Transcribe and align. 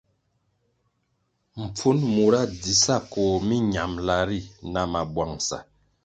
Mpfun 1.61 1.97
mura 2.15 2.41
dzi 2.61 2.73
sa 2.83 2.95
koh 3.11 3.33
miñambʼla 3.47 4.17
ri 4.29 4.39
na 4.73 4.81
mabwangʼsa. 4.91 5.57